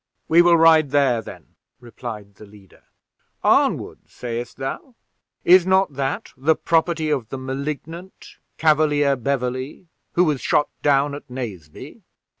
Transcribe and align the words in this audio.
"We 0.27 0.41
will 0.41 0.57
ride 0.57 0.89
there, 0.89 1.21
then," 1.21 1.49
replied 1.79 2.33
the 2.33 2.47
leader. 2.47 2.85
"Arnwood, 3.43 4.09
sayest 4.09 4.57
thou? 4.57 4.95
is 5.45 5.67
not 5.67 5.93
that 5.93 6.33
the 6.35 6.55
property 6.55 7.11
of 7.11 7.29
the 7.29 7.37
Malignant 7.37 8.39
Cavalier 8.57 9.15
Beverley, 9.15 9.89
who 10.13 10.23
was 10.23 10.41
shot 10.41 10.69
down 10.81 11.13
at 11.13 11.29
Naseby?" 11.29 12.01